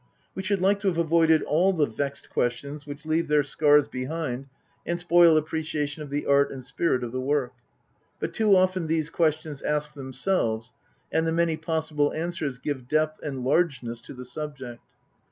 [0.33, 4.47] We should like to have avoided all the vexed questions which leave their scars behind
[4.83, 7.53] and spoil appre ciation of the art and spirit of the work;
[8.19, 10.73] but too often these questions ask themselves,
[11.11, 14.81] and the many possible answers give depth and large ness to the subject.